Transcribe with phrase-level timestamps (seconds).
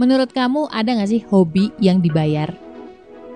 [0.00, 2.48] Menurut kamu ada gak sih hobi yang dibayar?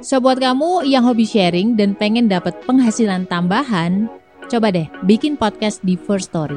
[0.00, 4.08] So buat kamu yang hobi sharing dan pengen dapat penghasilan tambahan,
[4.48, 6.56] coba deh bikin podcast di First Story.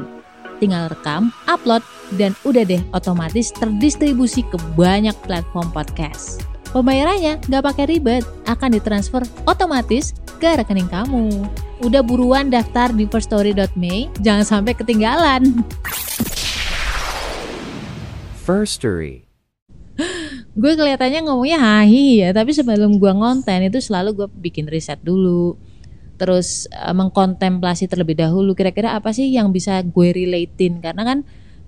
[0.64, 1.84] Tinggal rekam, upload,
[2.16, 6.40] dan udah deh otomatis terdistribusi ke banyak platform podcast.
[6.72, 11.28] Pembayarannya nggak pakai ribet, akan ditransfer otomatis ke rekening kamu.
[11.84, 15.68] Udah buruan daftar di firststory.me, jangan sampai ketinggalan.
[18.48, 19.27] First Story.
[20.58, 25.54] Gue kelihatannya ngomongnya hahi ya, tapi sebelum gue ngonten itu selalu gue bikin riset dulu.
[26.18, 31.18] Terus uh, mengkontemplasi terlebih dahulu kira-kira apa sih yang bisa gue relatein karena kan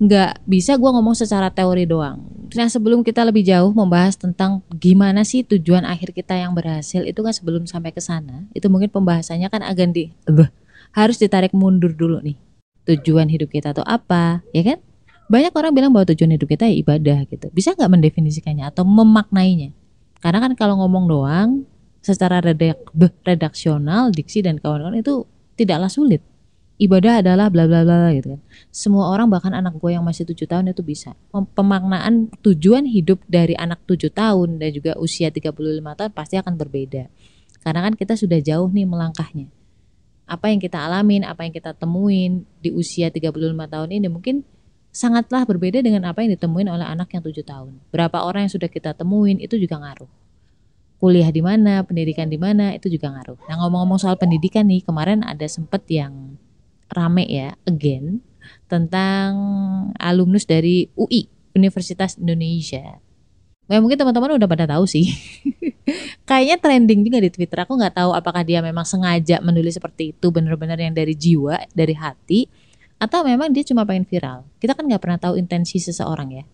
[0.01, 2.19] nggak bisa gue ngomong secara teori doang.
[2.51, 7.23] Nah sebelum kita lebih jauh membahas tentang gimana sih tujuan akhir kita yang berhasil itu
[7.23, 10.51] kan sebelum sampai ke sana itu mungkin pembahasannya kan akan di uh,
[10.91, 12.35] harus ditarik mundur dulu nih
[12.91, 14.79] tujuan hidup kita tuh apa ya kan?
[15.31, 17.47] Banyak orang bilang bahwa tujuan hidup kita ya ibadah gitu.
[17.55, 19.71] Bisa nggak mendefinisikannya atau memaknainya?
[20.19, 21.49] Karena kan kalau ngomong doang
[22.03, 22.83] secara redak
[23.23, 25.23] redaksional, diksi dan kawan-kawan itu
[25.55, 26.19] tidaklah sulit.
[26.81, 28.41] Ibadah adalah bla bla bla gitu kan.
[28.73, 31.15] Semua orang bahkan anak gue yang masih tujuh tahun itu bisa.
[31.31, 37.07] Pemaknaan tujuan hidup dari anak tujuh tahun dan juga usia 35 tahun pasti akan berbeda.
[37.61, 39.47] Karena kan kita sudah jauh nih melangkahnya.
[40.25, 43.31] Apa yang kita alamin, apa yang kita temuin di usia 35
[43.69, 44.41] tahun ini mungkin
[44.91, 47.79] sangatlah berbeda dengan apa yang ditemuin oleh anak yang tujuh tahun.
[47.89, 50.11] Berapa orang yang sudah kita temuin itu juga ngaruh.
[51.01, 53.39] Kuliah di mana, pendidikan di mana itu juga ngaruh.
[53.49, 56.37] Nah ngomong-ngomong soal pendidikan nih, kemarin ada sempet yang
[56.93, 58.21] rame ya, again,
[58.69, 59.31] tentang
[59.97, 61.25] alumnus dari UI,
[61.57, 63.01] Universitas Indonesia.
[63.71, 65.15] Nah, mungkin teman-teman udah pada tahu sih.
[66.27, 67.63] Kayaknya trending juga di Twitter.
[67.63, 71.95] Aku nggak tahu apakah dia memang sengaja menulis seperti itu, benar-benar yang dari jiwa, dari
[71.95, 72.51] hati,
[73.01, 74.45] atau memang dia cuma pengen viral?
[74.61, 76.45] Kita kan nggak pernah tahu intensi seseorang ya.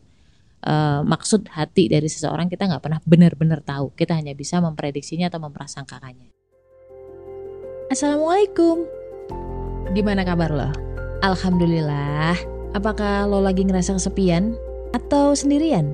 [0.63, 3.91] Uh, maksud hati dari seseorang kita nggak pernah benar-benar tahu.
[3.91, 6.31] Kita hanya bisa memprediksinya atau memprasangkakannya.
[7.91, 8.87] Assalamualaikum.
[9.91, 10.71] Gimana kabar lo?
[11.19, 12.39] Alhamdulillah.
[12.71, 14.55] Apakah lo lagi ngerasa kesepian?
[14.95, 15.91] Atau sendirian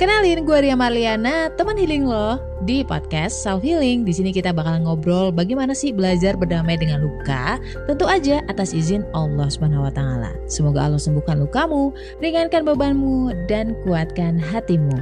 [0.00, 4.08] Kenalin gue Ria Marliana, teman healing lo di podcast Self Healing.
[4.08, 9.04] Di sini kita bakal ngobrol bagaimana sih belajar berdamai dengan luka, tentu aja atas izin
[9.12, 10.32] Allah Subhanahu wa taala.
[10.48, 11.92] Semoga Allah sembuhkan lukamu,
[12.24, 14.96] ringankan bebanmu dan kuatkan hatimu.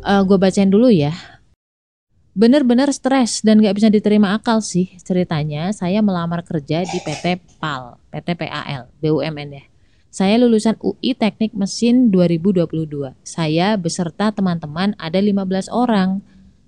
[0.00, 1.12] Uh, gue bacain dulu ya.
[2.32, 5.76] Bener-bener stres dan gak bisa diterima akal sih ceritanya.
[5.76, 9.71] Saya melamar kerja di PT PAL, PT PAL, BUMN ya
[10.12, 13.16] saya lulusan UI Teknik Mesin 2022.
[13.24, 16.20] Saya beserta teman-teman ada 15 orang.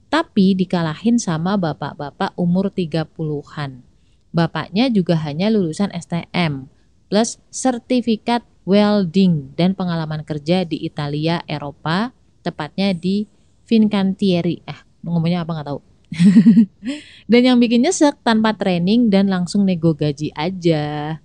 [0.09, 3.84] Tapi dikalahin sama bapak-bapak umur 30-an.
[4.33, 6.72] Bapaknya juga hanya lulusan STM
[7.12, 13.28] plus sertifikat welding dan pengalaman kerja di Italia, Eropa, tepatnya di
[13.69, 14.65] Fincantieri.
[14.65, 15.81] Ah, ngomongnya apa nggak tahu.
[17.31, 21.19] dan yang bikin nyesek tanpa training dan langsung nego gaji aja.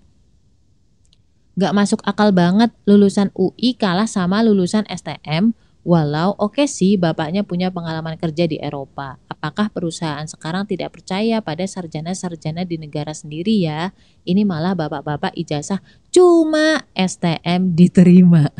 [1.59, 5.51] Gak masuk akal banget lulusan UI kalah sama lulusan STM
[5.87, 9.15] Walau oke okay sih bapaknya punya pengalaman kerja di Eropa.
[9.31, 13.95] Apakah perusahaan sekarang tidak percaya pada sarjana-sarjana di negara sendiri ya?
[14.27, 15.79] Ini malah bapak-bapak ijazah
[16.11, 18.51] cuma STM diterima.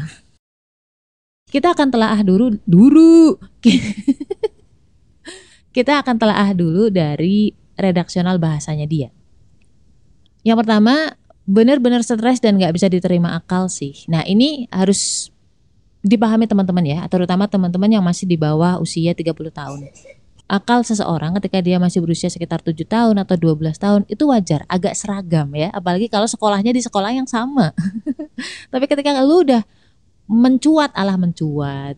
[1.52, 3.36] Kita akan telaah dulu dulu.
[5.76, 9.12] Kita akan telaah dulu dari redaksional bahasanya dia.
[10.48, 11.19] Yang pertama,
[11.50, 14.06] benar-benar stres dan nggak bisa diterima akal sih.
[14.06, 15.34] Nah ini harus
[16.06, 19.90] dipahami teman-teman ya, terutama teman-teman yang masih di bawah usia 30 tahun.
[20.50, 24.94] Akal seseorang ketika dia masih berusia sekitar 7 tahun atau 12 tahun itu wajar, agak
[24.94, 27.74] seragam ya, apalagi kalau sekolahnya di sekolah yang sama.
[28.74, 29.66] Tapi ketika lu udah
[30.30, 31.98] mencuat Allah mencuat,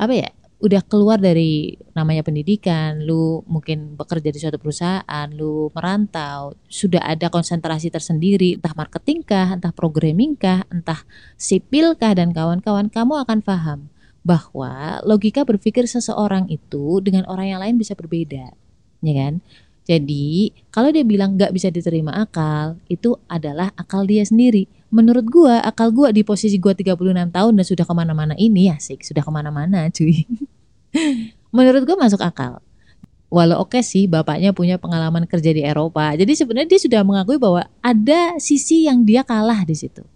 [0.00, 0.32] apa ya?
[0.66, 7.30] Udah keluar dari namanya pendidikan, lu mungkin bekerja di suatu perusahaan, lu merantau, sudah ada
[7.30, 11.06] konsentrasi tersendiri, entah marketing kah, entah programming kah, entah
[11.38, 13.78] sipil kah dan kawan-kawan, kamu akan paham
[14.26, 18.50] bahwa logika berpikir seseorang itu dengan orang yang lain bisa berbeda,
[19.00, 19.38] ya kan?
[19.86, 24.66] Jadi kalau dia bilang nggak bisa diterima akal, itu adalah akal dia sendiri.
[24.90, 28.98] Menurut gua, akal gua di posisi gua 36 tahun dan sudah ke mana-mana ini sih,
[28.98, 30.26] sudah ke mana-mana cuy.
[31.56, 32.60] Menurut gua masuk akal.
[33.26, 36.14] Walau oke okay sih bapaknya punya pengalaman kerja di Eropa.
[36.14, 40.06] Jadi sebenarnya dia sudah mengakui bahwa ada sisi yang dia kalah di situ.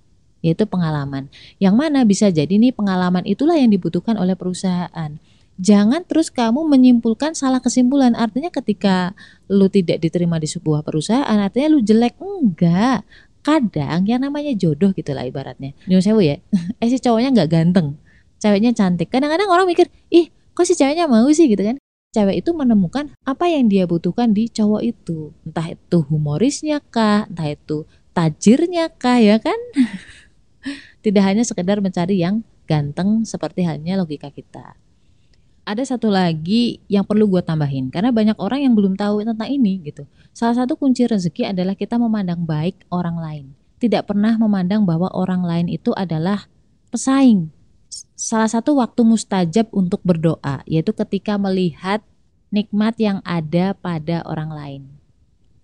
[0.41, 1.27] Yaitu pengalaman.
[1.59, 5.21] Yang mana bisa jadi nih pengalaman itulah yang dibutuhkan oleh perusahaan
[5.61, 8.17] jangan terus kamu menyimpulkan salah kesimpulan.
[8.17, 9.13] Artinya ketika
[9.53, 12.17] lu tidak diterima di sebuah perusahaan, artinya lu jelek.
[12.19, 13.05] Enggak.
[13.45, 15.77] Kadang yang namanya jodoh gitu lah ibaratnya.
[15.89, 16.41] Nyuruh sewu ya,
[16.83, 18.01] eh si cowoknya nggak ganteng.
[18.41, 19.13] ceweknya cantik.
[19.13, 21.77] Kadang-kadang orang mikir, ih kok si ceweknya mau sih gitu kan.
[22.11, 25.31] Cewek itu menemukan apa yang dia butuhkan di cowok itu.
[25.47, 29.57] Entah itu humorisnya kah, entah itu tajirnya kah ya kan.
[31.05, 34.75] Tidak hanya sekedar mencari yang ganteng seperti halnya logika kita.
[35.63, 39.79] Ada satu lagi yang perlu gue tambahin karena banyak orang yang belum tahu tentang ini
[39.87, 40.03] gitu.
[40.35, 43.47] Salah satu kunci rezeki adalah kita memandang baik orang lain.
[43.79, 46.51] Tidak pernah memandang bahwa orang lain itu adalah
[46.91, 47.55] pesaing
[48.21, 52.05] salah satu waktu mustajab untuk berdoa yaitu ketika melihat
[52.53, 54.83] nikmat yang ada pada orang lain.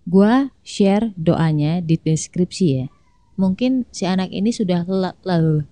[0.08, 2.86] Gua share doanya di deskripsi ya.
[3.36, 5.68] Mungkin si anak ini sudah lelah,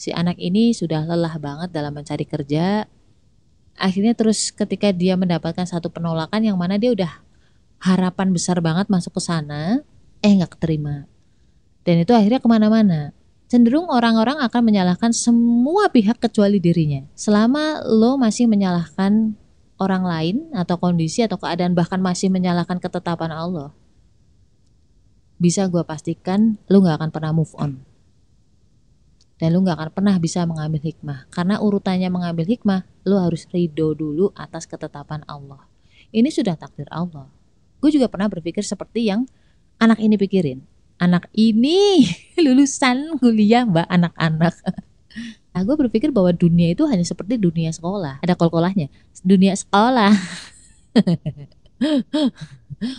[0.00, 2.88] si anak ini sudah lelah banget dalam mencari kerja.
[3.76, 7.20] Akhirnya terus ketika dia mendapatkan satu penolakan yang mana dia udah
[7.84, 9.84] harapan besar banget masuk ke sana,
[10.24, 11.04] eh nggak keterima.
[11.84, 13.12] Dan itu akhirnya ke mana-mana
[13.54, 17.06] cenderung orang-orang akan menyalahkan semua pihak kecuali dirinya.
[17.14, 19.38] Selama lo masih menyalahkan
[19.78, 23.70] orang lain atau kondisi atau keadaan bahkan masih menyalahkan ketetapan Allah,
[25.38, 27.78] bisa gue pastikan lo gak akan pernah move on.
[29.38, 31.30] Dan lo gak akan pernah bisa mengambil hikmah.
[31.30, 35.62] Karena urutannya mengambil hikmah, lo harus ridho dulu atas ketetapan Allah.
[36.10, 37.30] Ini sudah takdir Allah.
[37.78, 39.30] Gue juga pernah berpikir seperti yang
[39.78, 42.06] anak ini pikirin anak ini
[42.44, 44.54] lulusan kuliah mbak anak-anak
[45.54, 48.18] Nah, gue berpikir bahwa dunia itu hanya seperti dunia sekolah.
[48.26, 48.90] Ada kol-kolahnya.
[49.22, 50.10] Dunia sekolah.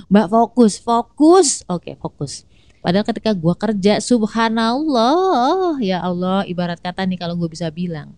[0.07, 1.67] Mbak fokus, fokus.
[1.67, 2.47] Oke, fokus.
[2.79, 8.15] Padahal ketika gue kerja, subhanallah, ya Allah, ibarat kata nih kalau gue bisa bilang.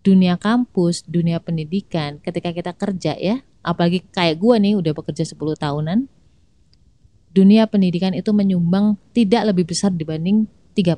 [0.00, 5.58] Dunia kampus, dunia pendidikan, ketika kita kerja ya, apalagi kayak gue nih udah bekerja 10
[5.58, 6.06] tahunan,
[7.36, 10.96] dunia pendidikan itu menyumbang tidak lebih besar dibanding 3%.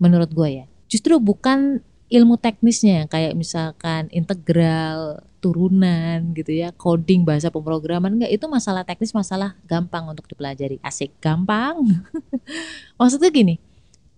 [0.00, 0.64] Menurut gue ya.
[0.88, 8.44] Justru bukan ilmu teknisnya kayak misalkan integral, turunan gitu ya, coding bahasa pemrograman enggak itu
[8.48, 10.80] masalah teknis, masalah gampang untuk dipelajari.
[10.80, 12.04] Asik, gampang.
[13.00, 13.60] Maksudnya gini,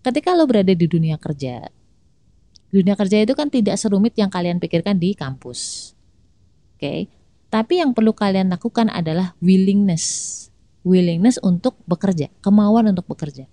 [0.02, 1.66] ketika lo berada di dunia kerja,
[2.70, 5.94] dunia kerja itu kan tidak serumit yang kalian pikirkan di kampus.
[6.74, 6.78] Oke.
[6.78, 7.00] Okay?
[7.54, 10.50] Tapi yang perlu kalian lakukan adalah willingness
[10.84, 13.48] willingness untuk bekerja, kemauan untuk bekerja.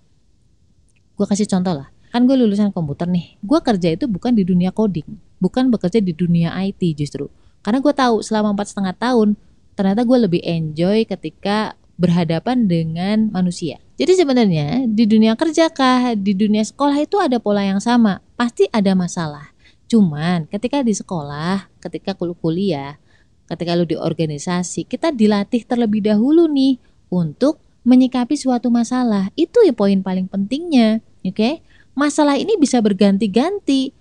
[1.16, 4.70] Gue kasih contoh lah, kan gue lulusan komputer nih, gue kerja itu bukan di dunia
[4.70, 5.08] coding,
[5.40, 7.32] bukan bekerja di dunia IT justru.
[7.64, 9.34] Karena gue tahu selama empat setengah tahun,
[9.74, 13.80] ternyata gue lebih enjoy ketika berhadapan dengan manusia.
[13.96, 18.66] Jadi sebenarnya di dunia kerja kah, di dunia sekolah itu ada pola yang sama, pasti
[18.74, 19.52] ada masalah.
[19.86, 22.98] Cuman ketika di sekolah, ketika kuliah,
[23.46, 26.80] ketika lu di organisasi, kita dilatih terlebih dahulu nih
[27.12, 29.28] untuk menyikapi suatu masalah.
[29.36, 31.36] Itu ya poin paling pentingnya, oke?
[31.36, 31.54] Okay?
[31.92, 33.92] Masalah ini bisa berganti-ganti.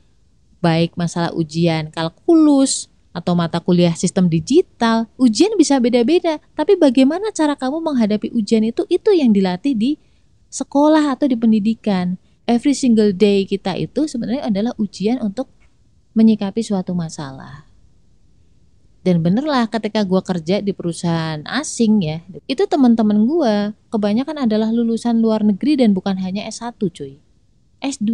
[0.63, 7.59] Baik masalah ujian kalkulus atau mata kuliah sistem digital, ujian bisa beda-beda, tapi bagaimana cara
[7.59, 9.99] kamu menghadapi ujian itu itu yang dilatih di
[10.47, 12.15] sekolah atau di pendidikan.
[12.47, 15.51] Every single day kita itu sebenarnya adalah ujian untuk
[16.15, 17.70] menyikapi suatu masalah
[19.01, 24.69] dan bener lah ketika gue kerja di perusahaan asing ya itu teman-teman gue kebanyakan adalah
[24.69, 27.18] lulusan luar negeri dan bukan hanya S1 cuy.
[27.81, 28.13] S2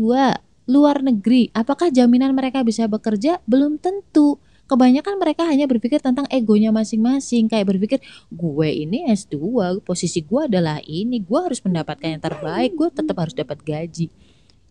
[0.67, 1.51] luar negeri.
[1.51, 3.43] Apakah jaminan mereka bisa bekerja?
[3.43, 4.39] Belum tentu.
[4.67, 9.39] Kebanyakan mereka hanya berpikir tentang egonya masing-masing kayak berpikir gue ini S2
[9.79, 14.11] posisi gue adalah ini gue harus mendapatkan yang terbaik gue tetap harus dapat gaji.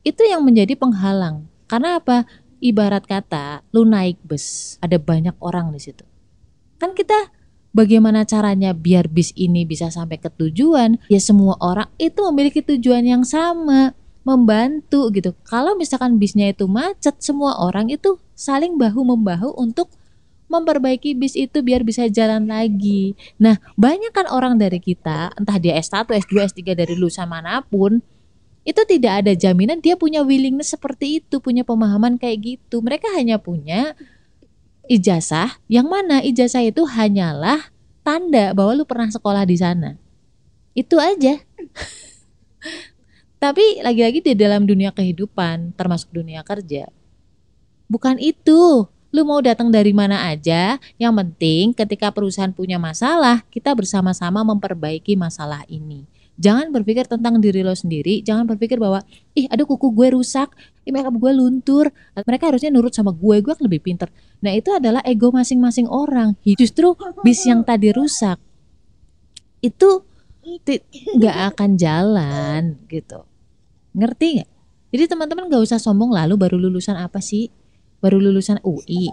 [0.05, 1.49] Itu yang menjadi penghalang.
[1.65, 2.29] Karena apa?
[2.61, 6.05] Ibarat kata lu naik bus, ada banyak orang di situ.
[6.77, 7.33] Kan kita
[7.77, 10.97] bagaimana caranya biar bis ini bisa sampai ke tujuan?
[11.13, 13.93] Ya semua orang itu memiliki tujuan yang sama,
[14.27, 15.37] membantu gitu.
[15.47, 19.93] Kalau misalkan bisnya itu macet, semua orang itu saling bahu membahu untuk
[20.47, 23.19] memperbaiki bis itu biar bisa jalan lagi.
[23.39, 27.99] Nah, banyak kan orang dari kita, entah dia S1, S2, S3 dari lulusan mana pun,
[28.67, 32.83] itu tidak ada jaminan dia punya willingness seperti itu, punya pemahaman kayak gitu.
[32.83, 33.95] Mereka hanya punya
[34.87, 37.71] ijazah yang mana ijazah itu hanyalah
[38.07, 39.99] tanda bahwa lu pernah sekolah di sana.
[40.73, 41.43] Itu aja.
[43.43, 46.89] Tapi lagi-lagi di dalam dunia kehidupan, termasuk dunia kerja,
[47.91, 48.89] bukan itu.
[49.15, 55.17] Lu mau datang dari mana aja, yang penting ketika perusahaan punya masalah, kita bersama-sama memperbaiki
[55.17, 56.05] masalah ini.
[56.37, 59.01] Jangan berpikir tentang diri lo sendiri, jangan berpikir bahwa
[59.33, 60.53] ih ada kuku gue rusak,
[60.85, 61.89] ih makeup gue luntur.
[62.13, 64.13] Mereka harusnya nurut sama gue, gue lebih pinter.
[64.45, 66.37] Nah itu adalah ego masing-masing orang.
[66.45, 66.93] Justru
[67.25, 68.37] bis yang tadi rusak
[69.65, 70.05] itu
[71.17, 73.25] nggak akan jalan gitu.
[73.97, 74.51] Ngerti nggak?
[74.95, 77.51] Jadi teman-teman gak usah sombong lalu baru lulusan apa sih?
[77.99, 79.11] Baru lulusan UI.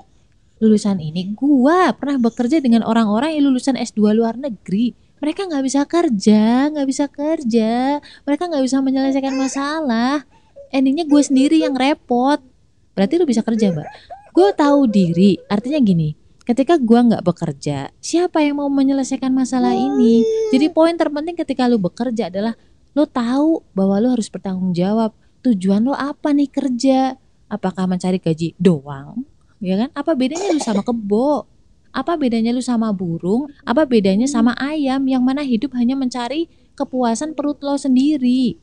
[0.62, 4.94] Lulusan ini gua pernah bekerja dengan orang-orang yang lulusan S2 luar negeri.
[5.24, 8.03] Mereka nggak bisa kerja, nggak bisa kerja.
[8.27, 10.27] Mereka nggak bisa menyelesaikan masalah.
[10.68, 12.44] Endingnya gue sendiri yang repot.
[12.92, 13.88] Berarti lu bisa kerja, mbak.
[14.36, 15.39] Gue tahu diri.
[15.48, 16.12] Artinya gini,
[16.44, 20.27] ketika gua nggak bekerja, siapa yang mau menyelesaikan masalah ini?
[20.51, 22.53] Jadi poin terpenting ketika lu bekerja adalah
[22.94, 27.15] lu tahu bahwa lu harus bertanggung jawab tujuan lo apa nih kerja?
[27.48, 29.24] Apakah mencari gaji doang?
[29.63, 29.89] Ya kan?
[29.96, 31.48] Apa bedanya lu sama kebo?
[31.94, 33.46] Apa bedanya lu sama burung?
[33.62, 38.58] Apa bedanya sama ayam yang mana hidup hanya mencari kepuasan perut lo sendiri?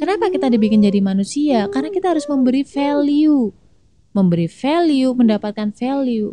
[0.00, 1.68] Kenapa kita dibikin jadi manusia?
[1.68, 3.52] Karena kita harus memberi value.
[4.16, 6.32] Memberi value, mendapatkan value.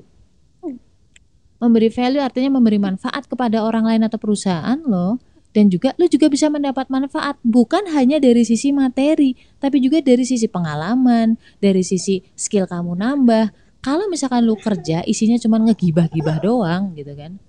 [1.59, 5.19] Memberi value artinya memberi manfaat kepada orang lain atau perusahaan lo
[5.49, 10.21] dan juga lu juga bisa mendapat manfaat bukan hanya dari sisi materi tapi juga dari
[10.21, 16.95] sisi pengalaman dari sisi skill kamu nambah kalau misalkan lu kerja isinya cuma ngegibah-gibah doang
[16.95, 17.39] gitu kan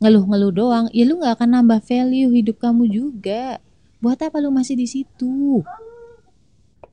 [0.00, 3.60] ngeluh-ngeluh doang ya lu nggak akan nambah value hidup kamu juga
[4.00, 5.60] buat apa lu masih di situ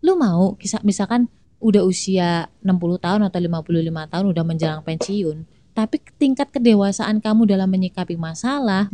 [0.04, 6.02] lu mau kisah misalkan udah usia 60 tahun atau 55 tahun udah menjelang pensiun tapi
[6.18, 8.90] tingkat kedewasaan kamu dalam menyikapi masalah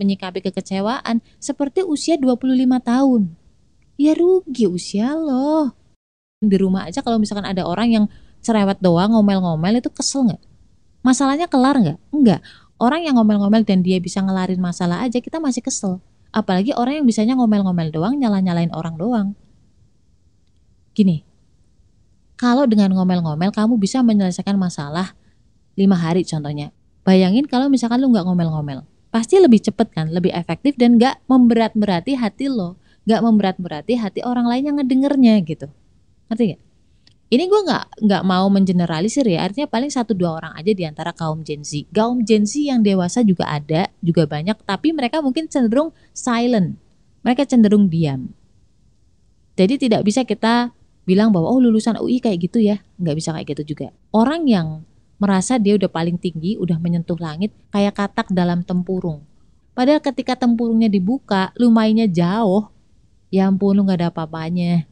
[0.00, 3.22] menyikapi kekecewaan seperti usia 25 tahun.
[4.00, 5.76] Ya rugi usia loh.
[6.40, 8.06] Di rumah aja kalau misalkan ada orang yang
[8.40, 10.42] cerewet doang ngomel-ngomel itu kesel nggak?
[11.00, 11.98] Masalahnya kelar nggak?
[12.12, 12.40] Enggak.
[12.80, 16.00] Orang yang ngomel-ngomel dan dia bisa ngelarin masalah aja kita masih kesel.
[16.32, 19.28] Apalagi orang yang bisanya ngomel-ngomel doang nyala-nyalain orang doang.
[20.96, 21.22] Gini,
[22.40, 25.12] kalau dengan ngomel-ngomel kamu bisa menyelesaikan masalah
[25.76, 26.72] lima hari contohnya.
[27.04, 32.14] Bayangin kalau misalkan lu nggak ngomel-ngomel pasti lebih cepet kan, lebih efektif dan gak memberat-berati
[32.14, 35.66] hati lo, gak memberat-berati hati orang lain yang ngedengernya gitu.
[36.30, 36.60] Ngerti gak?
[37.30, 41.14] Ini gue gak, nggak mau mengeneralisir ya, artinya paling satu dua orang aja di antara
[41.14, 41.86] kaum Gen Z.
[41.94, 46.74] Kaum Gen Z yang dewasa juga ada, juga banyak, tapi mereka mungkin cenderung silent.
[47.22, 48.34] Mereka cenderung diam.
[49.54, 50.74] Jadi tidak bisa kita
[51.06, 53.94] bilang bahwa oh lulusan UI kayak gitu ya, nggak bisa kayak gitu juga.
[54.10, 54.82] Orang yang
[55.22, 59.22] merasa dia udah paling tinggi, udah menyentuh langit, kayak katak dalam tempurung.
[59.70, 62.66] Padahal ketika tempurungnya dibuka, lumayannya jauh.
[63.30, 64.90] Ya ampun, lu gak ada apa-apanya.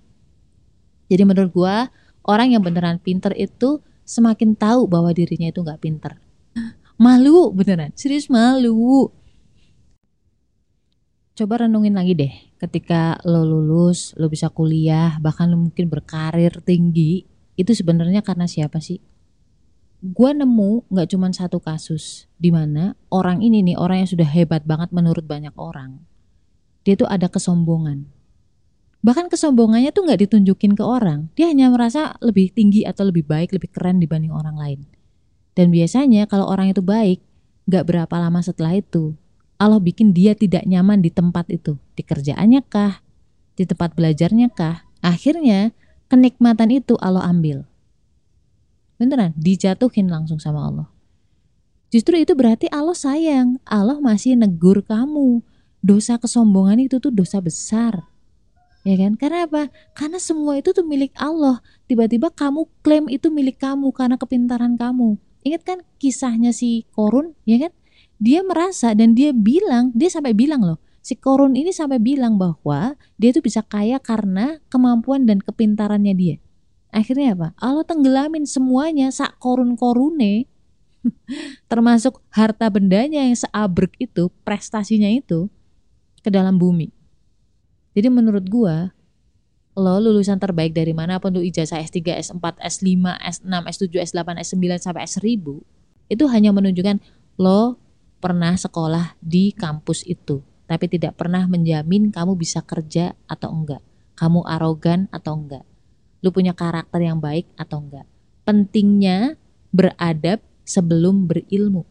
[1.11, 1.91] Jadi menurut gua,
[2.29, 6.21] orang yang beneran pinter itu semakin tahu bahwa dirinya itu gak pinter.
[7.01, 9.09] Malu beneran, serius malu.
[11.33, 17.25] Coba renungin lagi deh, ketika lo lulus, lo bisa kuliah, bahkan lo mungkin berkarir tinggi,
[17.55, 18.99] itu sebenarnya karena siapa sih?
[19.99, 24.63] gue nemu nggak cuma satu kasus di mana orang ini nih orang yang sudah hebat
[24.63, 25.99] banget menurut banyak orang
[26.87, 28.07] dia tuh ada kesombongan
[29.01, 33.55] bahkan kesombongannya tuh nggak ditunjukin ke orang dia hanya merasa lebih tinggi atau lebih baik
[33.55, 34.81] lebih keren dibanding orang lain
[35.55, 37.23] dan biasanya kalau orang itu baik
[37.71, 39.15] nggak berapa lama setelah itu
[39.59, 43.03] Allah bikin dia tidak nyaman di tempat itu di kerjaannya kah
[43.55, 45.71] di tempat belajarnya kah akhirnya
[46.11, 47.69] kenikmatan itu Allah ambil
[48.99, 50.89] Beneran, dijatuhin langsung sama Allah.
[51.95, 53.63] Justru itu berarti Allah sayang.
[53.63, 55.41] Allah masih negur kamu.
[55.79, 58.11] Dosa kesombongan itu tuh dosa besar.
[58.89, 59.21] Ya kan?
[59.21, 59.69] Karena apa?
[59.93, 61.61] Karena semua itu tuh milik Allah.
[61.85, 65.21] Tiba-tiba kamu klaim itu milik kamu karena kepintaran kamu.
[65.45, 67.73] Ingat kan kisahnya si Korun, ya kan?
[68.17, 72.97] Dia merasa dan dia bilang, dia sampai bilang loh, si Korun ini sampai bilang bahwa
[73.21, 76.37] dia tuh bisa kaya karena kemampuan dan kepintarannya dia.
[76.89, 77.49] Akhirnya apa?
[77.61, 80.49] Allah tenggelamin semuanya sak korun-korune
[81.71, 85.53] termasuk harta bendanya yang seabrek itu, prestasinya itu
[86.25, 86.98] ke dalam bumi.
[87.93, 88.93] Jadi menurut gua
[89.79, 94.65] lo lulusan terbaik dari mana pun lu ijazah S3, S4, S5, S6, S7, S8, S9
[94.83, 95.47] sampai S1000
[96.11, 96.99] itu hanya menunjukkan
[97.39, 97.79] lo
[98.19, 103.79] pernah sekolah di kampus itu tapi tidak pernah menjamin kamu bisa kerja atau enggak
[104.19, 105.63] kamu arogan atau enggak
[106.23, 108.07] lu punya karakter yang baik atau enggak.
[108.43, 109.39] Pentingnya
[109.71, 111.87] beradab sebelum berilmu.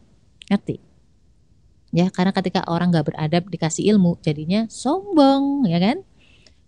[0.50, 0.82] Ngerti?
[1.88, 6.04] Ya, karena ketika orang nggak beradab dikasih ilmu, jadinya sombong, ya kan?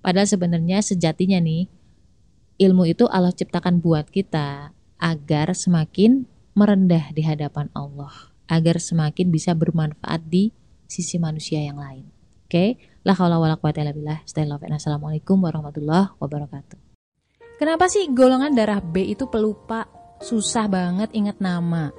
[0.00, 1.68] Padahal sebenarnya sejatinya nih,
[2.56, 6.24] ilmu itu Allah ciptakan buat kita agar semakin
[6.56, 10.56] merendah di hadapan Allah, agar semakin bisa bermanfaat di
[10.88, 12.08] sisi manusia yang lain.
[12.48, 12.68] Oke, okay?
[13.06, 13.56] la haula wala.
[14.26, 16.80] Stay love and assalamualaikum warahmatullahi wabarakatuh.
[17.60, 19.84] Kenapa sih golongan darah B itu pelupa?
[20.24, 21.92] Susah banget ingat nama.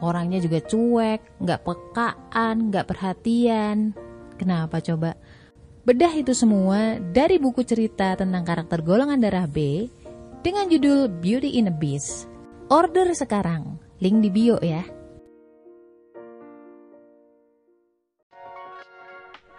[0.00, 3.92] Orangnya juga cuek, nggak pekaan, nggak perhatian.
[4.40, 5.12] Kenapa coba?
[5.84, 9.88] Bedah itu semua dari buku cerita tentang karakter golongan darah B
[10.40, 12.24] dengan judul Beauty in a Beast.
[12.72, 14.80] Order sekarang, link di bio ya.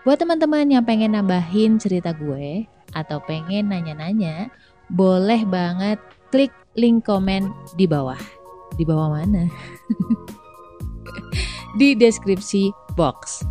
[0.02, 2.66] Buat teman-teman yang pengen nambahin cerita gue
[2.98, 4.50] atau pengen nanya-nanya,
[4.90, 6.02] boleh banget
[6.34, 8.41] klik link komen di bawah.
[8.76, 9.48] Di bawah mana?
[11.80, 13.44] di deskripsi box.